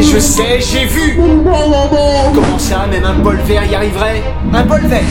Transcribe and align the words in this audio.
Ouais, 0.00 0.06
je 0.06 0.18
sais, 0.18 0.60
j'ai 0.60 0.86
vu 0.86 1.20
Comment 2.34 2.58
ça, 2.58 2.86
même 2.90 3.04
un 3.04 3.12
bol 3.22 3.36
vert 3.44 3.62
y 3.70 3.74
arriverait 3.74 4.22
Un 4.50 4.62
bol 4.62 4.80
vert 4.86 5.02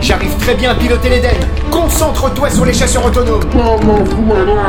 J'arrive 0.00 0.34
très 0.38 0.54
bien 0.54 0.70
à 0.70 0.74
piloter 0.74 1.10
l'Eden. 1.10 1.36
Concentre-toi 1.70 2.48
sur 2.48 2.64
les 2.64 2.72
chasseurs 2.72 3.04
autonomes. 3.04 3.42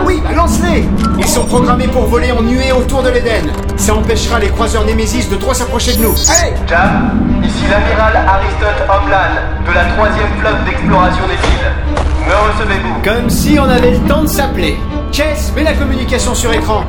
Oui, 0.05 0.21
lance-les 0.36 0.84
Ils 1.18 1.28
sont 1.28 1.46
programmés 1.46 1.88
pour 1.88 2.04
voler 2.07 2.34
en 2.34 2.41
nuée 2.41 2.73
autour 2.73 3.02
de 3.02 3.12
l'Eden. 3.12 3.50
Ça 3.78 3.96
empêchera 3.96 4.39
les 4.39 4.50
croiseurs 4.50 4.84
Némésis 4.84 5.30
de 5.30 5.38
trop 5.38 5.54
s'approcher 5.54 5.94
de 5.94 6.02
nous. 6.04 6.14
Allez 6.30 6.54
Jam, 6.68 7.18
ici 7.42 7.64
l'amiral 7.70 8.18
Aristote 8.28 8.90
Homeland 8.90 9.40
de 9.66 9.74
la 9.74 9.86
troisième 9.96 10.34
flotte 10.42 10.66
d'exploration 10.66 11.24
des 11.28 11.48
îles. 11.48 11.98
Me 12.30 12.36
recevez-vous 12.36 13.02
Comme 13.04 13.27
si 13.27 13.57
on 13.59 13.64
avait 13.64 13.89
le 13.89 14.07
temps 14.07 14.22
de 14.22 14.27
s'appeler. 14.27 14.77
Chess, 15.12 15.52
mets 15.55 15.63
la 15.63 15.73
communication 15.73 16.35
sur 16.35 16.54
écran. 16.54 16.84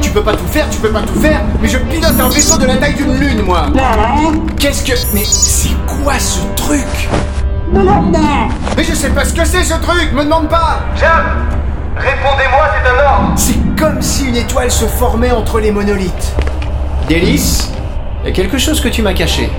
Tu 0.00 0.08
peux 0.08 0.22
pas 0.22 0.32
tout 0.32 0.46
faire, 0.46 0.66
tu 0.70 0.78
peux 0.78 0.88
pas 0.88 1.02
tout 1.02 1.20
faire, 1.20 1.42
mais 1.60 1.68
je 1.68 1.76
pilote 1.76 2.18
un 2.18 2.30
vaisseau 2.30 2.56
de 2.56 2.64
la 2.64 2.76
taille 2.78 2.94
d'une 2.94 3.14
lune, 3.18 3.42
moi. 3.42 3.66
Qu'est-ce 4.58 4.82
que... 4.82 4.92
Mais 5.12 5.24
c'est 5.24 5.76
quoi 5.86 6.14
ce 6.18 6.40
truc? 6.56 7.10
Mais 7.74 8.82
je 8.82 8.94
sais 8.94 9.10
pas 9.10 9.26
ce 9.26 9.34
que 9.34 9.44
c'est 9.44 9.62
ce 9.62 9.74
truc, 9.74 10.10
me 10.14 10.24
demande 10.24 10.48
pas 10.48 10.80
Jam 10.98 11.46
Répondez-moi, 11.98 12.64
c'est 12.72 12.88
un 12.88 13.06
ordre 13.06 13.32
C'est 13.36 13.76
comme 13.78 14.00
si 14.00 14.28
une 14.28 14.36
étoile 14.36 14.70
se 14.70 14.86
formait 14.86 15.32
entre 15.32 15.60
les 15.60 15.70
monolithes. 15.70 16.34
Délice, 17.08 17.70
y 18.24 18.28
a 18.28 18.32
quelque 18.32 18.56
chose 18.56 18.80
que 18.80 18.88
tu 18.88 19.02
m'as 19.02 19.12
caché. 19.12 19.52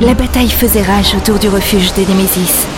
La 0.00 0.14
bataille 0.14 0.50
faisait 0.50 0.82
rage 0.82 1.16
autour 1.16 1.40
du 1.40 1.48
refuge 1.48 1.92
des 1.94 2.06
Némésis. 2.06 2.68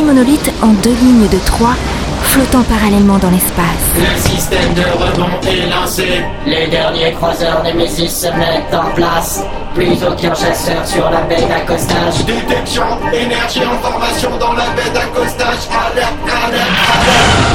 Six 0.00 0.06
monolithes 0.06 0.50
en 0.62 0.68
deux 0.82 0.94
lignes 0.94 1.28
de 1.28 1.38
trois, 1.44 1.74
flottant 2.22 2.62
parallèlement 2.62 3.18
dans 3.18 3.28
l'espace. 3.28 3.84
Le 3.98 4.16
système 4.18 4.72
de 4.72 4.80
rebond 4.80 5.28
est 5.46 5.68
lancé. 5.68 6.24
Les 6.46 6.68
derniers 6.68 7.12
croiseurs 7.12 7.62
Nemesis 7.62 8.08
se 8.08 8.28
mettent 8.28 8.72
en 8.72 8.94
place. 8.94 9.44
Plus 9.74 10.02
aucun 10.02 10.34
chasseur 10.34 10.86
sur 10.86 11.10
la 11.10 11.20
baie 11.24 11.46
d'accostage. 11.46 12.24
Détection, 12.24 12.84
énergie 13.12 13.60
en 13.66 13.76
formation 13.86 14.30
dans 14.38 14.54
la 14.54 14.70
baie 14.70 14.90
d'accostage. 14.94 15.68
Alerte, 15.68 16.14
alerte, 16.24 16.70
alerte. 16.94 17.50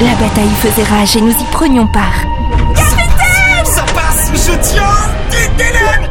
La 0.00 0.14
bataille 0.16 0.56
faisait 0.62 0.88
rage 0.92 1.16
et 1.16 1.20
nous 1.20 1.30
y 1.30 1.44
prenions 1.52 1.86
part. 1.86 2.24
Ça 3.64 3.84
passe, 3.94 4.32
je 4.34 4.52
tiens 4.68 4.82
Hélène, 5.60 6.08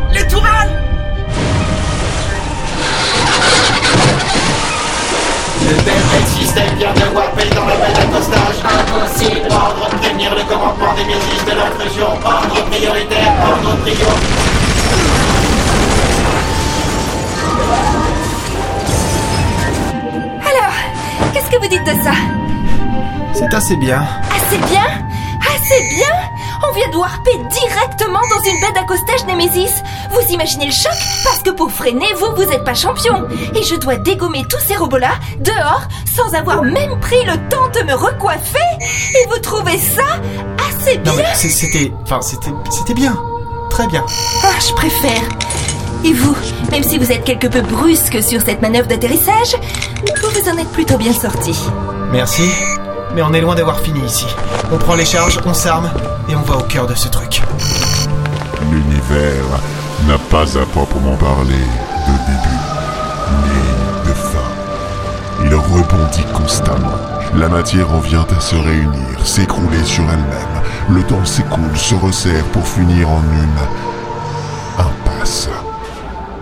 warper 7.39 7.55
dans 7.55 7.65
la 7.65 7.75
baie 7.75 7.93
d'accostage. 7.93 8.55
Impossible. 8.63 9.47
Ordre 9.51 9.89
de 9.89 9.95
prévenir 9.97 10.35
le 10.35 10.43
commandement 10.43 10.93
des 10.95 11.03
Nemesis 11.03 11.43
de 11.45 11.51
l'intrusion. 11.51 12.07
Ordre 12.23 12.65
prioritaire, 12.69 13.33
ordre 13.43 13.75
prio. 13.81 14.07
Alors, 20.41 20.73
qu'est-ce 21.33 21.49
que 21.49 21.59
vous 21.61 21.67
dites 21.67 21.85
de 21.85 22.03
ça? 22.03 22.13
C'est 23.33 23.53
assez 23.53 23.75
bien. 23.75 24.03
Assez 24.35 24.57
bien? 24.57 24.85
Assez 25.41 25.95
bien? 25.95 26.38
On 26.67 26.73
vient 26.73 26.89
de 26.89 26.97
warper 26.97 27.38
directement 27.52 28.19
dans 28.29 28.43
une 28.43 28.59
baie 28.59 28.71
d'accostage 28.73 29.25
Némésis. 29.25 29.71
Vous 30.11 30.33
imaginez 30.33 30.66
le 30.66 30.71
choc? 30.71 30.91
Parce 31.23 31.39
que 31.39 31.51
pour 31.51 31.71
freiner, 31.71 32.07
vous, 32.17 32.35
vous 32.35 32.51
êtes 32.51 32.63
pas 32.63 32.73
champion. 32.73 33.27
Et 33.55 33.63
je 33.63 33.75
dois 33.75 33.95
dégommer 33.95 34.43
tous 34.49 34.59
ces 34.59 34.75
robots-là, 34.75 35.11
dehors, 35.39 35.83
sans 36.16 36.33
avoir 36.33 36.63
même 36.63 36.99
pris 36.99 37.23
le 37.25 37.38
temps 37.49 37.69
de 37.73 37.85
me 37.85 37.93
recoiffer. 37.93 38.57
Et 38.81 39.27
vous 39.29 39.39
trouvez 39.39 39.77
ça 39.77 40.19
assez 40.69 40.97
bien 40.97 41.13
Non 41.13 41.17
mais 41.17 41.34
c'était... 41.35 41.91
Enfin, 42.03 42.22
c'était... 42.22 42.51
C'était 42.69 42.94
bien. 42.94 43.17
Très 43.69 43.88
bien. 43.88 44.05
Ah, 44.44 44.59
je 44.59 44.73
préfère. 44.73 45.22
Et 46.03 46.13
vous, 46.13 46.35
même 46.72 46.84
si 46.84 46.97
vous 46.97 47.11
êtes 47.11 47.23
quelque 47.23 47.47
peu 47.47 47.61
brusque 47.61 48.23
sur 48.23 48.41
cette 48.41 48.61
manœuvre 48.61 48.88
d'atterrissage, 48.88 49.55
vous 50.22 50.29
vous 50.29 50.50
en 50.50 50.57
êtes 50.57 50.72
plutôt 50.72 50.97
bien 50.97 51.13
sorti. 51.13 51.53
Merci. 52.11 52.44
Mais 53.16 53.22
on 53.22 53.34
est 53.34 53.42
loin 53.42 53.56
d'avoir 53.56 53.80
fini 53.80 54.02
ici. 54.02 54.28
On 54.72 54.78
prend 54.78 54.96
les 54.96 55.06
charges, 55.06 55.40
on 55.46 55.53
s'arme, 55.53 55.90
et 56.30 56.36
on 56.36 56.42
va 56.42 56.58
au 56.58 56.64
cœur 56.64 56.88
de 56.88 56.96
ce 56.96 57.08
truc. 57.08 57.42
L'univers 58.72 59.46
n'a 60.08 60.18
pas 60.18 60.58
à 60.58 60.66
proprement 60.66 61.16
parler 61.16 61.66
de 62.08 62.12
début 62.28 62.59
ni 63.44 64.09
de 64.09 64.14
fin. 64.14 64.50
Il 65.44 65.53
rebondit 65.56 66.25
constamment. 66.34 66.97
La 67.36 67.47
matière 67.47 67.92
en 67.92 68.00
vient 68.00 68.25
à 68.36 68.40
se 68.40 68.56
réunir, 68.56 69.26
s'écrouler 69.26 69.84
sur 69.84 70.03
elle-même. 70.03 70.62
Le 70.90 71.03
temps 71.03 71.26
s'écoule, 71.26 71.78
se 71.78 71.96
resserre 71.96 72.44
pour 72.46 72.68
finir 72.68 73.09
en 73.09 73.22
une 73.22 74.84
impasse. 74.84 75.50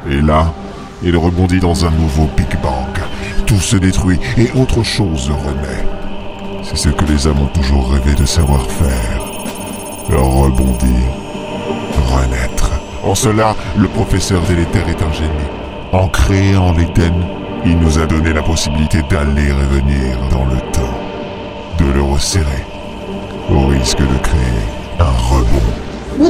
Et 0.10 0.22
là, 0.22 0.54
il 1.04 1.18
rebondit 1.18 1.60
dans 1.60 1.86
un 1.86 1.92
nouveau 1.92 2.30
Big 2.36 2.60
Bang. 2.62 2.98
Tout 3.46 3.60
se 3.60 3.76
détruit 3.76 4.20
et 4.38 4.52
autre 4.56 4.84
chose 4.84 5.30
renaît. 5.30 5.97
C'est 6.70 6.76
ce 6.76 6.90
que 6.90 7.06
les 7.06 7.28
âmes 7.28 7.40
ont 7.40 7.48
toujours 7.48 7.92
rêvé 7.92 8.14
de 8.14 8.26
savoir 8.26 8.62
faire. 8.70 9.22
Rebondir 10.10 11.08
renaître. 12.14 12.72
En 13.04 13.16
cela, 13.16 13.56
le 13.78 13.88
professeur 13.88 14.42
délétère 14.42 14.88
est 14.90 15.02
un 15.02 15.12
génie. 15.14 15.32
En 15.94 16.10
créant 16.10 16.74
l'Éden, 16.74 17.14
il 17.66 17.80
nous 17.80 17.98
a 18.00 18.06
donné 18.06 18.34
la 18.34 18.44
possibilité 18.44 19.02
d'aller 19.10 19.48
et 19.48 19.76
venir 19.76 20.18
dans 20.30 20.46
le 20.46 20.60
temps, 20.72 20.98
de 21.80 21.86
le 21.92 22.02
resserrer, 22.02 22.66
au 23.50 23.68
risque 23.68 24.00
de 24.00 24.18
créer 24.22 24.66
un 25.00 25.04
rebond. 25.30 25.62
Vous 26.18 26.26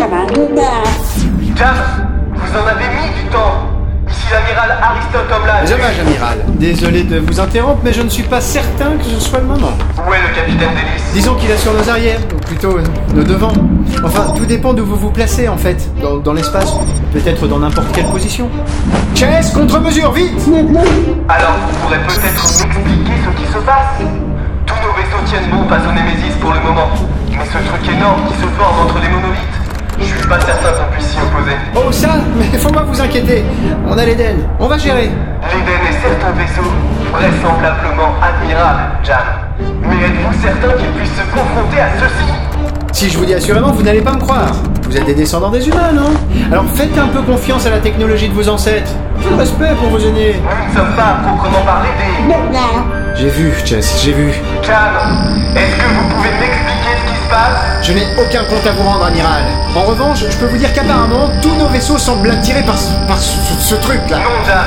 en 2.55 2.67
avez 2.67 2.87
mis 2.95 3.23
du 3.23 3.29
temps 3.31 3.66
Ici 4.27 4.33
l'amiral 4.33 4.77
Aristote 4.81 5.31
Homeland. 5.31 5.63
Dommage, 5.65 5.99
amiral. 6.01 6.37
Désolé 6.59 7.03
de 7.03 7.19
vous 7.19 7.39
interrompre, 7.39 7.79
mais 7.83 7.93
je 7.93 8.01
ne 8.01 8.09
suis 8.09 8.23
pas 8.23 8.41
certain 8.41 8.97
que 8.97 9.05
ce 9.05 9.19
soit 9.21 9.39
le 9.39 9.45
moment. 9.45 9.71
Où 9.97 10.13
est 10.13 10.21
le 10.21 10.35
capitaine 10.35 10.69
Delis 10.71 11.03
Disons 11.13 11.35
qu'il 11.35 11.49
est 11.49 11.57
sur 11.57 11.73
nos 11.73 11.89
arrières, 11.89 12.19
ou 12.35 12.39
plutôt 12.45 12.77
euh, 12.77 12.83
nos 13.13 13.23
devants. 13.23 13.53
Enfin, 14.03 14.33
tout 14.35 14.45
dépend 14.45 14.73
d'où 14.73 14.85
vous 14.85 14.97
vous 14.97 15.11
placez 15.11 15.47
en 15.47 15.55
fait, 15.55 15.89
dans, 16.01 16.17
dans 16.17 16.33
l'espace, 16.33 16.73
peut-être 17.13 17.47
dans 17.47 17.59
n'importe 17.59 17.87
quelle 17.93 18.07
position. 18.07 18.49
Chess, 19.15 19.51
contre-mesure, 19.51 20.11
vite 20.11 20.33
Alors, 21.29 21.55
vous 21.69 21.77
pourrez 21.79 21.99
peut-être 21.99 22.43
m'expliquer 22.43 23.13
ce 23.23 23.41
qui 23.41 23.47
se 23.53 23.59
passe 23.59 23.95
Tous 24.65 24.75
nos 24.75 24.93
vaisseaux 24.93 25.23
tiennent 25.25 25.49
bon 25.51 25.69
face 25.69 25.83
au 25.89 25.93
Némésis 25.93 26.35
pour 26.41 26.51
le 26.51 26.59
moment. 26.59 26.76
Inquiéter. 33.17 33.43
On 33.87 33.97
a 33.97 34.05
l'Eden, 34.05 34.37
on 34.59 34.67
va 34.67 34.77
gérer. 34.77 35.09
L'Eden 35.09 35.81
est 35.89 35.93
certes 35.93 36.23
un 36.25 36.31
vaisseau 36.39 36.67
vraisemblablement 37.11 38.13
admirable, 38.21 38.81
Jam. 39.03 39.17
Mais 39.81 39.95
êtes-vous 39.95 40.41
certain 40.41 40.77
qu'il 40.77 40.89
puisse 40.91 41.11
se 41.11 41.23
confronter 41.33 41.79
à 41.79 41.89
ceci? 41.99 42.31
Si 42.91 43.09
je 43.09 43.17
vous 43.17 43.25
dis 43.25 43.33
assurément, 43.33 43.71
vous 43.71 43.83
n'allez 43.83 44.01
pas 44.01 44.13
me 44.13 44.19
croire. 44.19 44.51
Vous 44.83 44.97
êtes 44.97 45.05
des 45.05 45.13
descendants 45.13 45.49
des 45.49 45.67
humains, 45.67 45.91
non? 45.93 46.11
Alors 46.51 46.65
faites 46.73 46.97
un 46.97 47.07
peu 47.07 47.21
confiance 47.21 47.65
à 47.65 47.69
la 47.69 47.79
technologie 47.79 48.29
de 48.29 48.33
vos 48.33 48.47
ancêtres. 48.49 48.91
Peu 49.23 49.29
de 49.29 49.35
respect 49.35 49.75
pour 49.79 49.89
vos 49.89 49.99
aînés. 49.99 50.35
Nous 50.35 50.73
ne 50.73 50.77
sommes 50.77 50.95
pas 50.95 51.03
à 51.03 51.27
proprement 51.27 51.63
parler 51.65 51.89
des... 51.97 53.19
J'ai 53.19 53.29
vu, 53.29 53.51
Chess, 53.65 54.01
j'ai 54.03 54.13
vu. 54.13 54.31
Jam, 54.61 54.93
est-ce 55.55 55.75
que 55.75 55.89
vous 55.89 56.16
Je 57.87 57.93
n'ai 57.93 58.05
aucun 58.21 58.43
compte 58.43 58.65
à 58.67 58.71
vous 58.73 58.83
rendre, 58.83 59.05
amiral. 59.05 59.43
En 59.73 59.83
revanche, 59.83 60.19
je 60.29 60.37
peux 60.37 60.47
vous 60.47 60.57
dire 60.57 60.73
qu'apparemment, 60.73 61.29
tous 61.41 61.55
nos 61.55 61.67
vaisseaux 61.67 61.97
semblent 61.97 62.29
attirés 62.31 62.63
par 62.63 62.77
ce, 62.77 62.91
par 63.07 63.17
ce, 63.17 63.37
ce- 63.39 63.69
ce 63.69 63.75
truc-là. 63.75 64.17
Non, 64.17 64.45
Jam, 64.45 64.57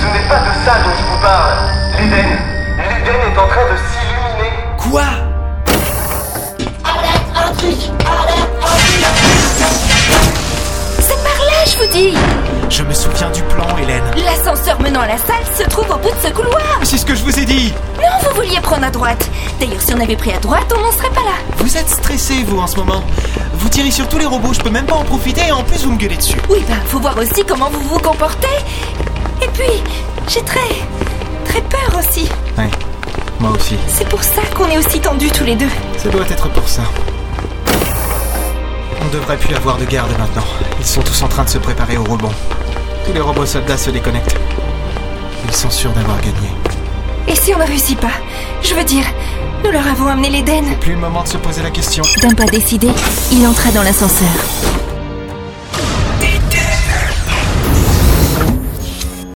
ce 0.00 0.06
n'est 0.06 0.28
pas 0.28 0.38
de 0.38 0.52
ça 0.64 0.74
dont 0.84 0.90
je 0.96 1.04
vous 1.12 1.20
parle. 1.20 1.54
L'Eden, 1.98 2.38
l'Eden 2.78 3.16
est 3.34 3.38
en 3.38 3.48
train 3.48 3.66
de 3.72 3.76
s'illuminer. 3.88 4.52
Quoi 4.78 5.02
C'est 11.00 11.16
par 11.22 11.44
là, 11.44 11.64
je 11.66 11.76
vous 11.78 11.92
dis 11.92 12.14
Je 12.68 12.82
me 12.82 12.92
souviens 12.92 13.30
du 13.30 13.42
plan, 13.42 13.66
Hélène. 13.78 14.02
L'ascenseur 14.24 14.80
menant 14.80 15.00
à 15.00 15.06
la 15.06 15.16
salle 15.18 15.44
se 15.56 15.62
trouve 15.64 15.88
au 15.90 15.96
bout 15.98 16.10
de 16.10 16.26
ce 16.28 16.32
couloir 16.32 16.80
C'est 16.82 16.98
ce 16.98 17.06
que 17.06 17.14
je 17.14 17.22
vous 17.22 17.38
ai 17.38 17.44
dit. 17.44 17.72
Non, 17.96 18.28
vous 18.28 18.34
vouliez 18.42 18.60
prendre 18.60 18.84
à 18.84 18.90
droite 18.90 19.30
D'ailleurs, 19.60 19.80
si 19.80 19.94
on 19.94 20.00
avait 20.00 20.16
pris 20.16 20.32
à 20.32 20.38
droite, 20.38 20.70
on 20.76 20.80
n'en 20.82 20.90
serait 20.92 21.10
pas 21.10 21.22
là 21.22 21.36
Vous 21.58 21.76
êtes 21.76 21.88
stressé, 21.88 22.42
vous, 22.46 22.58
en 22.58 22.66
ce 22.66 22.76
moment. 22.76 23.02
Vous 23.54 23.68
tirez 23.68 23.90
sur 23.90 24.08
tous 24.08 24.18
les 24.18 24.26
robots, 24.26 24.52
je 24.52 24.60
peux 24.60 24.70
même 24.70 24.84
pas 24.84 24.96
en 24.96 25.04
profiter, 25.04 25.42
et 25.48 25.52
en 25.52 25.62
plus, 25.62 25.84
vous 25.84 25.92
me 25.92 25.96
gueulez 25.96 26.16
dessus. 26.16 26.36
Oui, 26.50 26.62
ben, 26.68 26.76
faut 26.86 26.98
voir 26.98 27.16
aussi 27.16 27.44
comment 27.48 27.70
vous 27.70 27.80
vous 27.80 27.98
comportez 28.00 28.48
Et 29.40 29.48
puis, 29.48 29.82
j'ai 30.28 30.42
très... 30.42 30.60
très 31.46 31.62
peur 31.62 31.98
aussi 31.98 32.28
Ouais, 32.58 32.70
moi 33.40 33.50
aussi. 33.52 33.76
C'est 33.88 34.08
pour 34.08 34.22
ça 34.22 34.42
qu'on 34.54 34.68
est 34.68 34.78
aussi 34.78 35.00
tendus 35.00 35.30
tous 35.30 35.44
les 35.44 35.54
deux 35.56 35.70
Ça 35.96 36.08
doit 36.10 36.26
être 36.28 36.48
pour 36.50 36.68
ça. 36.68 36.82
On 39.00 39.14
devrait 39.14 39.36
plus 39.36 39.54
avoir 39.54 39.78
de 39.78 39.84
garde 39.84 40.10
maintenant. 40.18 40.44
Ils 40.78 40.86
sont 40.86 41.02
tous 41.02 41.22
en 41.22 41.28
train 41.28 41.44
de 41.44 41.48
se 41.48 41.58
préparer 41.58 41.96
au 41.96 42.04
rebond. 42.04 42.30
Tous 43.04 43.12
les 43.12 43.20
robots 43.20 43.46
soldats 43.46 43.78
se 43.78 43.90
déconnectent. 43.90 44.36
Ils 45.46 45.54
sont 45.54 45.70
sûrs 45.70 45.92
d'avoir 45.92 46.20
gagné. 46.20 46.50
Et 47.28 47.34
si 47.34 47.54
on 47.54 47.58
ne 47.58 47.64
réussit 47.64 47.98
pas 47.98 48.12
Je 48.62 48.74
veux 48.74 48.84
dire, 48.84 49.04
nous 49.64 49.70
leur 49.70 49.86
avons 49.86 50.06
amené 50.06 50.30
l'Éden. 50.30 50.64
Plus 50.80 50.92
le 50.92 50.98
moment 50.98 51.22
de 51.22 51.28
se 51.28 51.36
poser 51.36 51.62
la 51.62 51.70
question. 51.70 52.04
D'un 52.22 52.34
pas 52.34 52.46
décidé, 52.46 52.88
il 53.32 53.46
entra 53.46 53.70
dans 53.70 53.82
l'ascenseur. 53.82 54.28